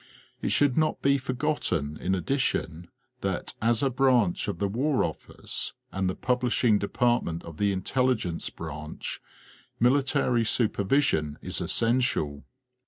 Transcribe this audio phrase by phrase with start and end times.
[0.41, 2.87] It should not be forgotten in addition
[3.19, 8.49] that as a branch of the War Office and the Publishing Department of the Intelligence
[8.49, 9.21] Branch,
[9.79, 12.43] military supervision is essential.